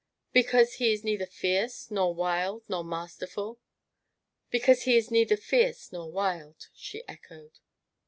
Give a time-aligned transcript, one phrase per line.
[0.33, 3.59] "Because he is neither fierce nor wild nor masterful!"
[4.49, 7.59] "Because he is neither fierce nor wild," she echoed.